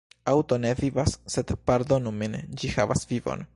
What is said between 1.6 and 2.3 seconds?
pardonu